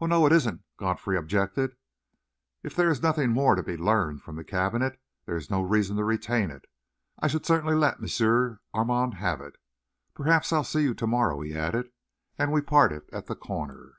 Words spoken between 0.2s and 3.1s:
it isn't," Godfrey objected. "If there is